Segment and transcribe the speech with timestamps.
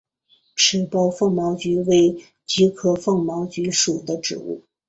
[0.55, 4.63] 齿苞风毛菊为菊科风毛菊属的植物。